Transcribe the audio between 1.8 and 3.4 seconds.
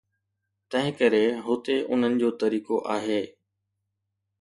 انهن جو طريقو آهي.